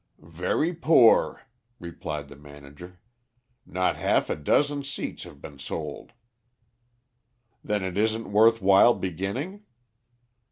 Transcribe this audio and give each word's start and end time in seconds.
"Very 0.17 0.73
poor," 0.73 1.43
replied 1.79 2.27
the 2.27 2.35
manager. 2.35 2.99
"Not 3.67 3.97
half 3.97 4.31
a 4.31 4.35
dozen 4.35 4.83
seats 4.83 5.21
have 5.25 5.39
been 5.39 5.59
sold." 5.59 6.13
"Then 7.63 7.83
it 7.83 7.99
isn't 7.99 8.31
worth 8.31 8.63
while 8.63 8.95
beginning?" 8.95 9.61